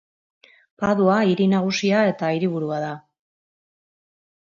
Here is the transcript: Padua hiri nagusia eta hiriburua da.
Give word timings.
Padua 0.83 1.19
hiri 1.33 1.47
nagusia 1.53 2.01
eta 2.15 2.33
hiriburua 2.39 2.83
da. 2.89 2.91